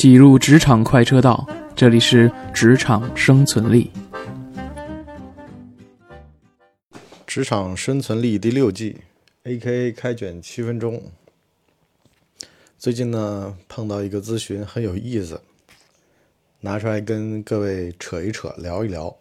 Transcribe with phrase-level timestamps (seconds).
[0.00, 1.46] 挤入职场快车道，
[1.76, 3.90] 这里是职场生存力。
[7.26, 8.96] 职场生存力第六季
[9.42, 11.02] ，A.K.A 开卷七分钟。
[12.78, 15.42] 最近呢，碰到一个咨询很有意思，
[16.60, 19.14] 拿出来跟各位扯一扯，聊一聊。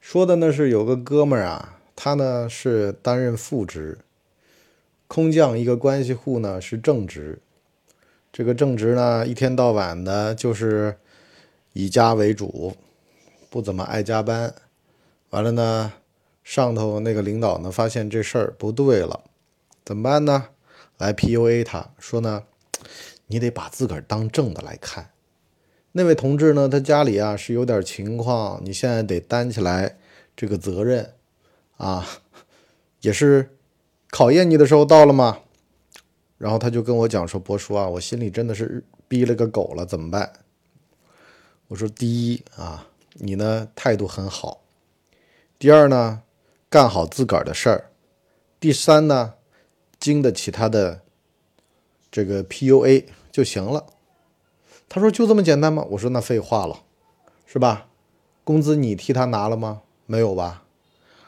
[0.00, 3.98] 说的呢是有个哥们儿啊，他呢是担任副职，
[5.06, 7.38] 空降一个关系户呢是正职。
[8.36, 10.98] 这个正职呢，一天到晚的就是
[11.72, 12.74] 以家为主，
[13.48, 14.52] 不怎么爱加班。
[15.30, 15.92] 完了呢，
[16.42, 19.20] 上头那个领导呢，发现这事儿不对了，
[19.84, 20.48] 怎么办呢？
[20.98, 22.42] 来 PUA 他说呢，
[23.28, 25.10] 你得把自个儿当正的来看。
[25.92, 29.96] 那位同志呢，他家里啊是有点情况，你现在得担起来
[30.34, 31.12] 这个责任
[31.76, 32.04] 啊，
[33.00, 33.56] 也是
[34.10, 35.38] 考验你的时候到了吗？
[36.36, 40.32] 然后他就跟我讲说：“博叔啊，我心里真的是逼了个狗了，怎么办？”
[41.68, 44.60] 我说：“第一啊，你呢态度很好；
[45.58, 46.22] 第二呢，
[46.68, 47.90] 干好自个儿的事儿；
[48.60, 49.34] 第三呢，
[49.98, 51.00] 经得起他的
[52.10, 53.86] 这个 PUA 就行了。”
[54.88, 56.82] 他说：“就这么简单吗？”我说：“那废话了，
[57.46, 57.86] 是吧？
[58.42, 59.82] 工资你替他拿了吗？
[60.06, 60.64] 没有吧？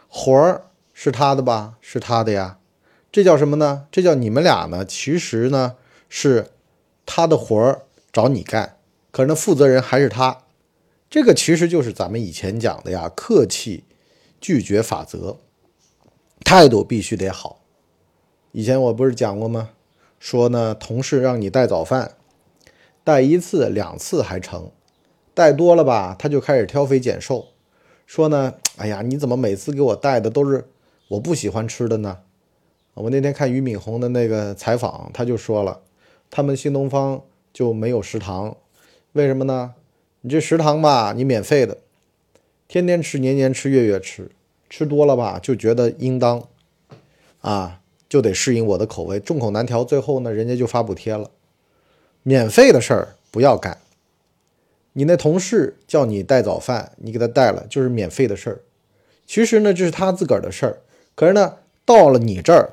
[0.08, 1.78] 活儿是他的吧？
[1.80, 2.58] 是他的呀。”
[3.16, 3.86] 这叫什么呢？
[3.90, 4.84] 这叫你们俩呢？
[4.84, 5.76] 其实呢
[6.10, 6.50] 是
[7.06, 8.76] 他的活儿找你干，
[9.10, 10.42] 可是呢负责人还是他。
[11.08, 13.84] 这个其实就是咱们以前讲的呀，客气
[14.38, 15.38] 拒绝法则，
[16.44, 17.62] 态度必须得好。
[18.52, 19.70] 以前我不是讲过吗？
[20.20, 22.16] 说呢，同事让你带早饭，
[23.02, 24.70] 带一次两次还成，
[25.32, 27.46] 带多了吧，他就开始挑肥拣瘦，
[28.06, 30.68] 说呢，哎呀，你怎么每次给我带的都是
[31.08, 32.18] 我不喜欢吃的呢？
[32.96, 35.82] 我那天看俞敏洪的那个采访，他就说了，
[36.30, 38.56] 他们新东方就没有食堂，
[39.12, 39.74] 为什么呢？
[40.22, 41.76] 你这食堂吧，你免费的，
[42.66, 44.30] 天天吃，年年吃，月月吃，
[44.70, 46.48] 吃多了吧，就觉得应当，
[47.42, 51.30] 啊，就得适应我的口味，众口难调，最后呢，人家就发补贴了。
[52.22, 53.76] 免费的事儿不要干。
[54.94, 58.60] 你那同事叫你带早饭，你给他带了，就是免费的事儿。
[59.26, 60.78] 其实呢，这是他自个儿的事儿，
[61.14, 62.72] 可是呢，到了你这儿。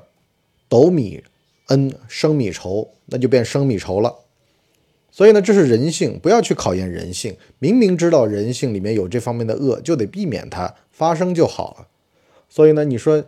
[0.74, 1.24] 斗米
[1.68, 4.16] 恩，生米仇，那就变生米仇了。
[5.12, 7.38] 所以呢，这是人性，不要去考验人性。
[7.60, 11.88] 明明知道人性里面有这方面的恶，就得避免它发生就好了。
[12.50, 13.24] 所以呢，你说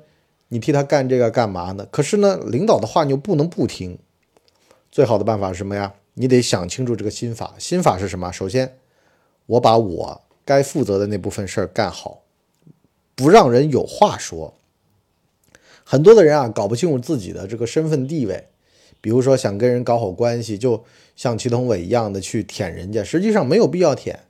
[0.48, 1.88] 你替他干这个干嘛呢？
[1.92, 4.00] 可是呢，领导的话你又不能不听。
[4.92, 5.94] 最好的办法是什么呀？
[6.16, 7.54] 你得想清楚这个心法。
[7.60, 8.32] 心法是什么？
[8.32, 8.76] 首先，
[9.46, 12.24] 我把我该负责的那部分事儿干好，
[13.14, 14.56] 不让人有话说。
[15.88, 18.48] 很多的人啊，搞不清楚自己的这个身份地位，
[19.00, 20.84] 比如说想跟人搞好关系，就
[21.16, 24.22] 像祁同伟一样的去舔人家，实际上没有必要舔。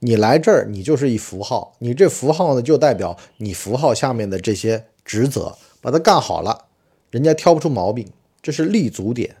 [0.00, 6.66] 你来这儿，你就是一符号，你这符号呢，就代表你符号下面的这些职责，把它干好了，
[7.10, 8.08] 人家挑不出毛病，
[8.42, 9.36] 这是立足点。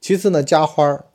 [0.00, 1.06] 其次呢，加花儿，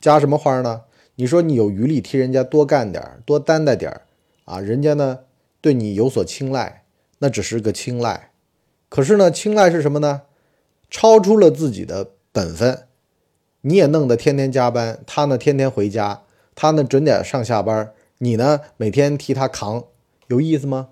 [0.00, 0.82] 加什么花儿呢？
[1.16, 4.02] 你说你有余力替人家多干点儿，多担待点儿
[4.46, 5.20] 啊，人家呢
[5.60, 6.84] 对你有所青睐，
[7.18, 8.30] 那只是个青睐。
[8.94, 10.22] 可是呢，青睐是什么呢？
[10.88, 12.86] 超出了自己的本分，
[13.62, 16.22] 你也弄得天天加班，他呢天天回家，
[16.54, 19.86] 他呢准点上下班，你呢每天替他扛，
[20.28, 20.90] 有意思吗？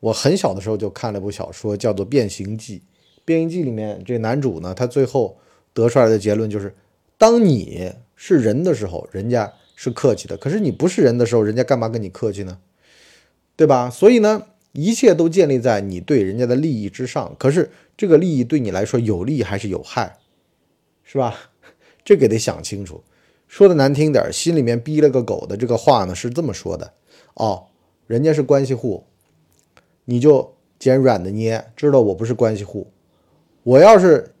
[0.00, 2.78] 我很小的时候就看了部小说，叫做《变形记》。
[3.26, 5.36] 《变形记》里面这男主呢，他最后
[5.74, 6.74] 得出来的结论就是：
[7.18, 12.56] 当你是人的时候，人家是客气的；可是你不是人的时候，人家干嘛跟你客气呢？
[13.54, 13.90] 对吧？
[13.90, 14.46] 所以呢。
[14.76, 20.18] 一切都建立在你对人家的利益之上，可是这个利益对你来说有利还是有害，
[21.02, 21.34] 是吧？
[22.04, 23.02] 这个得想清楚。
[23.48, 26.92] 说的难听点，心里面逼了个狗的这个话呢，是这么说的：
[27.34, 27.64] 哦，
[28.06, 29.04] 人家是关系户，
[30.04, 32.88] 你就捡软的捏，知道我不是关系户。
[33.62, 34.34] 我要是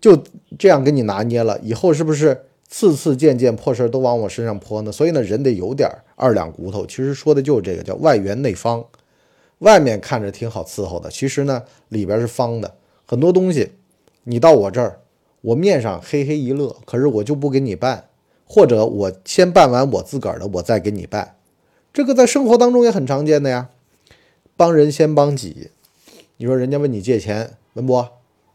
[0.00, 0.20] 就
[0.58, 4.90] 这样跟你拿捏了，以后是不是次次件件破事都往我身上泼呢？
[4.90, 6.84] 所以呢，人得有点二两骨头。
[6.86, 8.84] 其实说的就是这个，叫外圆内方。
[9.60, 12.76] 外面看着挺好伺候的，其实呢里边是方的。
[13.06, 13.72] 很多东西，
[14.24, 15.00] 你到我这儿，
[15.40, 18.08] 我面上嘿嘿一乐，可是我就不给你办，
[18.44, 21.36] 或者我先办完我自个儿的，我再给你办。
[21.92, 23.70] 这个在生活当中也很常见的呀。
[24.56, 25.70] 帮人先帮己。
[26.36, 28.12] 你说人家问你借钱，文博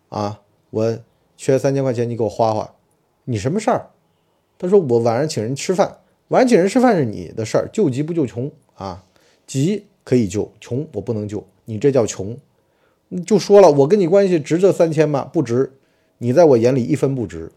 [0.09, 0.99] 啊，我
[1.37, 2.73] 缺三千块钱，你给我花花。
[3.25, 3.89] 你什么事儿？
[4.59, 9.05] 他说我晚上请人吃饭，晚上请人吃饭是你的事儿，救急不救穷啊，
[9.47, 9.87] 急。
[10.11, 12.37] 可以救穷，我不能救你，这叫穷。
[13.25, 15.23] 就说了，我跟你关系值这三千吗？
[15.23, 15.71] 不值，
[16.17, 17.49] 你在我眼里一分不值。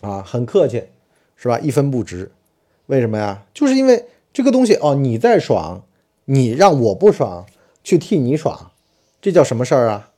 [0.00, 0.84] 啊，很客气，
[1.36, 1.58] 是吧？
[1.58, 2.32] 一分不值，
[2.86, 3.44] 为什么呀？
[3.52, 5.82] 就是因为这个东西哦，你在爽，
[6.24, 7.44] 你让我不爽，
[7.84, 8.70] 去替你爽，
[9.20, 10.08] 这叫什么事儿啊？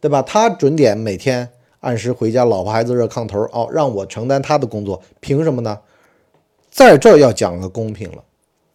[0.00, 0.22] 对吧？
[0.22, 1.48] 他准点每天
[1.80, 5.80] 按时回家，老婆孩子热炕头哦，让我承担他的工作，凭什么呢？
[6.70, 8.22] 在这儿要讲个公平了。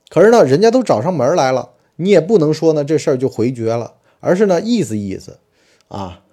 [0.10, 1.70] 可是呢，人家都找上门来了，
[2.02, 5.38] 你也不能说呢这事儿就回绝了，而是呢意思意思，
[5.88, 6.24] 啊，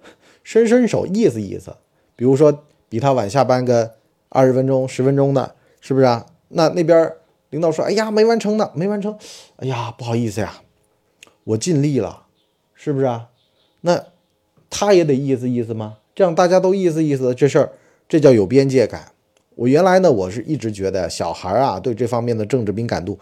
[0.43, 1.75] 伸伸手意思意思。
[2.15, 3.93] 比如说比他晚下班个
[4.29, 6.25] 二十分钟、十分钟的，是不是啊？
[6.49, 7.13] 那那边
[7.51, 9.17] 领导说：“哎呀，没完成呢，没完成。”
[9.57, 10.61] 哎呀，不好意思呀，
[11.43, 12.25] 我尽力了，
[12.73, 13.29] 是不是啊？
[13.81, 14.05] 那
[14.69, 15.97] 他也得意思意思吗？
[16.15, 17.71] 这样大家都意思意思，这事儿
[18.07, 19.11] 这叫有边界感。
[19.55, 23.19] 我原来呢，我是一直觉得小孩啊对这方面的政治敏感度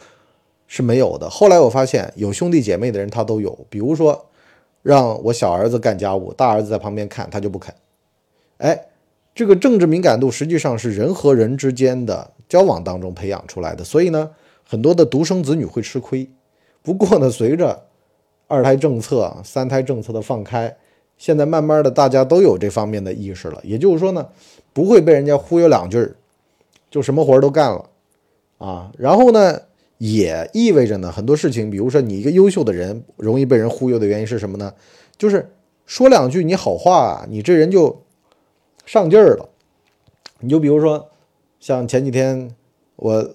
[0.68, 1.30] 是没有的。
[1.30, 4.28] 后来我发现有兄弟姐妹的人他都有，比如说
[4.84, 7.74] 让我小儿子干家务，大儿子在旁边看他就不肯。
[8.58, 8.88] 哎，
[9.34, 14.32] 这个政治敏感度实际上是人和人之间的交往当中培养出来的，所以呢，
[14.64, 16.30] 很多的独生子女会吃亏。
[16.82, 17.84] 不过呢，随着
[18.48, 20.76] 二胎政策、三胎政策的放开，
[21.18, 24.28] 现在慢慢的大家都有这方面的意识了，也就是说呢，
[24.74, 26.16] 不会被人家忽悠两句儿，
[26.90, 27.90] 就什么活儿都干了
[28.58, 28.92] 啊。
[28.98, 29.62] 然后呢，
[29.98, 34.74] 也意味着呢，很多事情，比如说你一个优秀的人容易被人忽悠的原因是什么呢？
[35.18, 35.50] 就是
[35.86, 38.04] 说两句你好话，你这人就。
[38.86, 39.50] 上劲儿了，
[40.40, 41.10] 你就比如说，
[41.60, 42.56] 像前几天
[42.96, 43.34] 我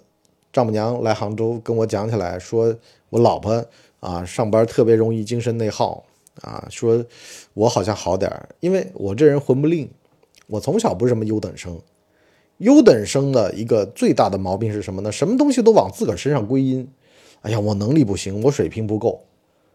[0.50, 2.75] 丈母娘来杭州跟我讲起来，说
[3.11, 3.62] 我老婆
[4.00, 6.03] 啊上班特别容易精神内耗
[6.41, 7.05] 啊，说
[7.53, 9.91] 我好像好点儿，因为我这人混不吝，
[10.47, 11.79] 我从小不是什么优等生，
[12.62, 15.11] 优等生的一个最大的毛病是什么呢？
[15.11, 16.88] 什么东西都往自个儿身上归因，
[17.41, 19.25] 哎呀，我能力不行，我水平不够，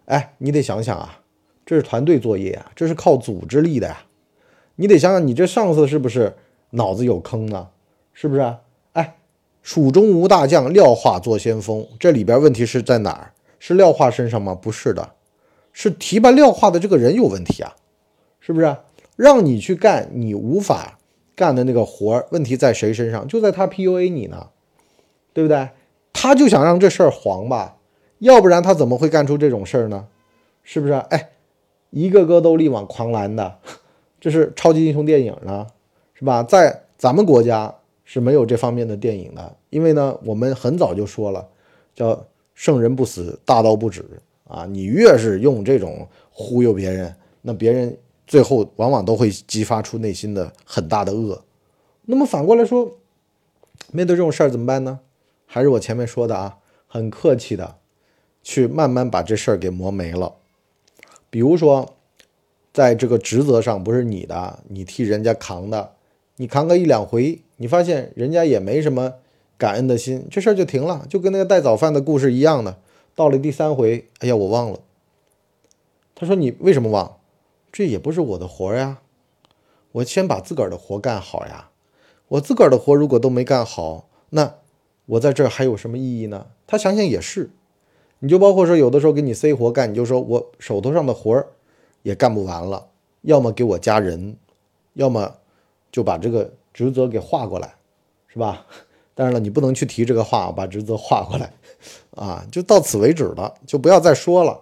[0.05, 1.19] 哎，你得想想啊，
[1.65, 3.97] 这是团队作业啊，这是靠组织力的呀。
[4.77, 6.33] 你得想想，你这上司是不是
[6.71, 7.67] 脑子有坑呢？
[8.13, 8.55] 是不是？
[8.93, 9.17] 哎，
[9.61, 11.85] 蜀中无大将，廖化做先锋。
[11.99, 13.33] 这里边问题是在哪儿？
[13.59, 14.55] 是廖化身上吗？
[14.55, 15.11] 不是的，
[15.73, 17.75] 是提拔廖化的这个人有问题啊，
[18.39, 18.77] 是不是？
[19.17, 20.96] 让你去干你无法
[21.37, 23.27] 干的那个活儿，问题在谁身上？
[23.27, 24.49] 就在他 PUA 你呢，
[25.33, 25.69] 对不对？
[26.11, 27.77] 他就想让这事儿黄吧，
[28.17, 30.07] 要不然他怎么会干出这种事儿呢？
[30.63, 30.93] 是不是？
[30.93, 31.29] 哎，
[31.91, 33.59] 一个个都力挽狂澜的。
[34.19, 35.67] 这是超级英雄电影呢，
[36.15, 36.41] 是吧？
[36.41, 41.47] 在咱们国家是没有这方面的电影的，因为呢，我们很早就说了，
[41.93, 42.25] 叫
[42.55, 44.03] 圣人不死，大道不止
[44.47, 44.65] 啊！
[44.65, 47.13] 你越是用这种忽悠别人，
[47.43, 47.95] 那别人
[48.27, 51.43] 最后往往都会激发出内心的很大的恶。
[52.03, 52.97] 那么反过来说，
[53.91, 54.99] 面对这种事儿怎么办呢？
[55.47, 57.77] 还是我前面说的啊，很客气的
[58.43, 60.35] 去慢慢把这事儿给磨没了，
[61.31, 61.95] 比如说。
[62.73, 65.93] 在这个职责上不是你的，你替人家扛的，
[66.35, 69.15] 你扛个一两回，你发现人家也没什么
[69.57, 72.77] 感恩的心，这事儿就停了，就跟那个带早饭的故事一样的。
[73.15, 74.79] 到了第三回，哎呀，我忘了。
[76.13, 77.16] 他说你为什么忘？
[77.77, 79.01] 这也不是我的活呀，
[79.91, 81.69] 我先把自个儿的活干好呀。
[82.27, 84.55] 我自个儿的活如果都没干好，那
[85.05, 86.47] 我在这儿还有什么意义呢？
[86.65, 87.51] 他想想也是，
[88.17, 91.49] 你就包括说有的时候给你塞活干，你就说我手头上的活儿。
[92.01, 92.87] 也干不完了，
[93.21, 94.35] 要么给我加人，
[94.93, 95.35] 要么
[95.91, 97.75] 就把这个职责给划过来，
[98.27, 98.65] 是吧？
[99.13, 101.53] 当然了，你不能去提这个话，把职责划过来，
[102.15, 104.61] 啊，就到此为止了，就不要再说了，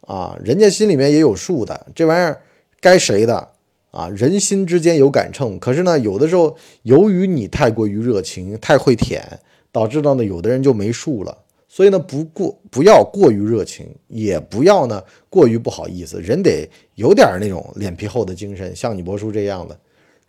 [0.00, 2.40] 啊，人家心里面也有数的，这玩意儿
[2.80, 3.48] 该谁的
[3.90, 4.08] 啊？
[4.10, 9.40] 人心之间有杆秤，可是呢，有的时候由于你太过于热情，太会舔，
[9.72, 11.38] 导致到呢，有的人就没数了。
[11.68, 16.20] 所以呢，不过不要过于热情，也不要呢过于不好意思。
[16.20, 19.78] 人得有点那种脸皮厚的精神，像你伯叔这样的，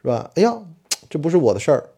[0.01, 0.29] 是吧？
[0.36, 0.58] 哎呀，
[1.10, 1.89] 这不是我的事儿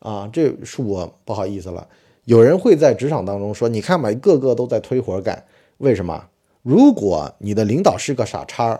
[0.00, 1.86] 啊，这是我不好意思了。
[2.24, 5.44] 有人会在职场当中说：“你看吧，个个都在推活干，
[5.78, 6.26] 为什么？
[6.62, 8.78] 如果你的领导是个傻叉，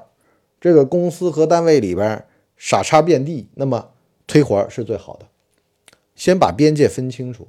[0.60, 2.24] 这个公司和单位里边
[2.56, 3.90] 傻叉遍地，那么
[4.26, 5.26] 推活是最好的。
[6.14, 7.48] 先把边界分清楚，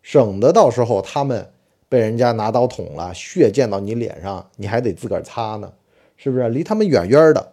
[0.00, 1.50] 省得到时候他们。”
[1.92, 5.70] 被人家拿刀捅了，血溅到你脸上，你还得自个儿擦呢，
[6.16, 6.48] 是不是？
[6.48, 7.52] 离他们远远的，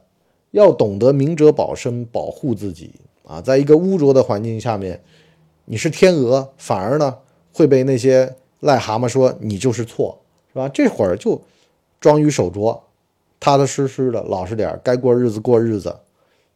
[0.51, 2.93] 要懂得明哲保身，保护自己
[3.27, 3.41] 啊！
[3.41, 5.03] 在一个污浊的环境下面，
[5.65, 7.17] 你是天鹅，反而呢
[7.51, 10.21] 会被那些癞蛤蟆说你就是错，
[10.53, 10.69] 是吧？
[10.69, 11.41] 这会儿就
[11.99, 12.79] 装于手镯，
[13.39, 15.96] 踏踏实实的，老实点，该过日子过日子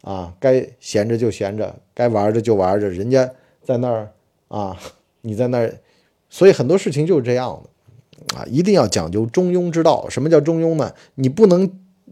[0.02, 3.30] 啊，该闲着就闲着，该玩着就玩着，人家
[3.64, 4.12] 在那儿
[4.48, 4.78] 啊，
[5.22, 5.80] 你在那儿，
[6.30, 7.70] 所以很多事情就是这样的。
[8.38, 10.08] 啊，一定要讲究中庸之道。
[10.08, 10.94] 什么叫中庸呢？
[11.16, 11.70] 你不能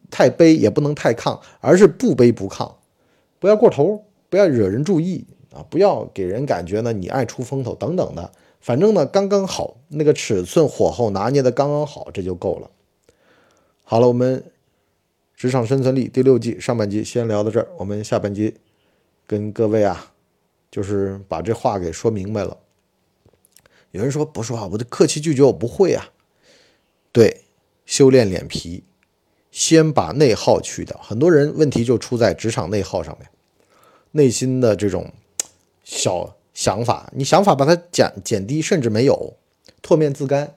[0.10, 2.70] 太卑，也不能太亢，而是不卑不亢，
[3.40, 12.70] 不要过头，不要惹人注意啊，不要给人感觉呢你爱出风头等等的，反正呢刚刚好，那个尺寸火候拿捏的刚刚好，这就够了。
[13.84, 14.44] 好了，我们
[15.42, 18.54] 职场生存力第六季上半集先聊到这儿，我们下半集
[19.26, 20.14] 跟各位啊，
[20.70, 22.56] 就是把这话给说明白了。
[23.90, 26.12] 有人说不说话，我的客气拒绝我不会啊。
[27.12, 27.46] 对，
[27.88, 28.84] 修炼脸皮，
[29.50, 30.96] 先把内耗去掉。
[31.02, 33.28] 很多人问题就出在职场内耗上面，
[34.12, 35.12] 内心的这种
[35.84, 39.34] 小想法，你想法把它减减低，甚至没有，
[39.82, 40.54] 唾面自干。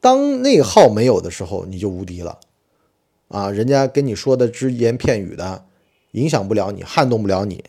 [0.00, 2.40] 当内耗没有的时候，你就无敌了
[3.28, 3.50] 啊！
[3.50, 5.64] 人家跟你说的只言片语的，
[6.12, 7.64] 影响不了你，撼动不了你。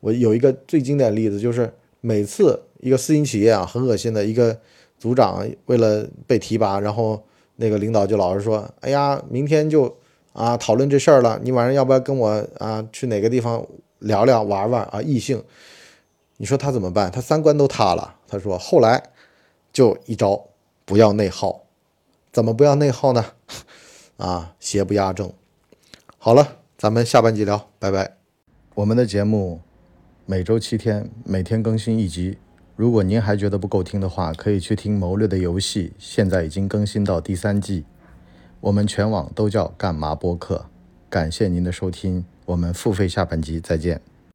[0.00, 4.58] 我有一个最经典例子，就是每次一个私营企业啊，很恶心的一个
[4.98, 7.22] 组长为了被提拔，然后。
[7.60, 9.92] 那个领导就老是说：“哎呀，明天就
[10.32, 13.66] 啊讨论这事儿了，你晚上要不要跟我啊去哪个地方
[13.98, 15.02] 聊聊玩玩啊？
[15.02, 15.42] 异性，
[16.36, 17.10] 你说他怎么办？
[17.10, 18.14] 他三观都塌了。
[18.28, 19.10] 他说后来
[19.72, 20.40] 就一招，
[20.84, 21.64] 不要内耗。
[22.30, 23.24] 怎么不要内耗呢？
[24.18, 25.32] 啊，邪不压正。
[26.18, 28.18] 好了，咱们下半集聊，拜拜。
[28.74, 29.62] 我们的节目
[30.26, 32.38] 每周七天，每天更新一集。”
[32.76, 37.84] 如果您还觉得不够听的话，可以去听《谋略的游戏》，现在已经更新到第三季。
[38.60, 40.66] 我们全网都叫干嘛播客。
[41.10, 44.00] 感谢您的收听，我们付费下半集再见。